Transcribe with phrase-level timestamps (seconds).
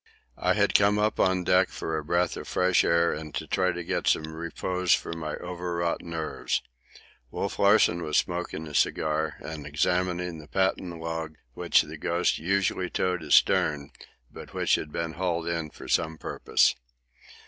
[0.39, 3.71] I had come up on deck for a breath of fresh air and to try
[3.71, 6.63] to get some repose for my overwrought nerves.
[7.29, 12.89] Wolf Larsen was smoking a cigar and examining the patent log which the Ghost usually
[12.89, 13.91] towed astern,
[14.31, 16.73] but which had been hauled in for some purpose.